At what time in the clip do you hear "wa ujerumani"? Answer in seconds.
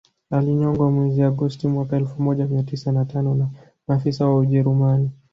4.27-5.09